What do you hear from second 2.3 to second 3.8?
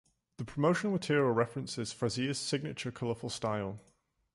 "signature colorful style".